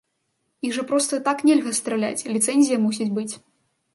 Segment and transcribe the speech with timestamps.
[0.67, 3.31] Іх жа проста так нельга страляць, ліцэнзія мусіць быць.